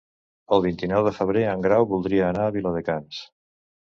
[0.55, 3.21] El vint-i-nou de febrer en Grau voldria anar a Viladecans.